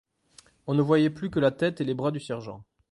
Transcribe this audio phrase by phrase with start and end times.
[0.65, 2.63] On ne voyait plus que la tête et les bras du sergent.